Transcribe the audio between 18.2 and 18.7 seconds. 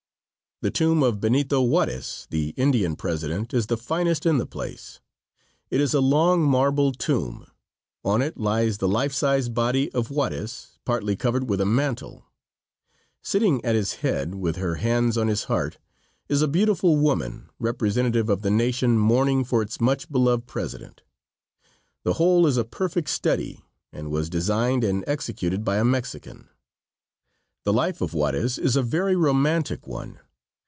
of the